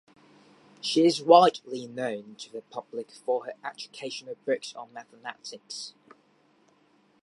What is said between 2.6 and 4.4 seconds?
public for her educational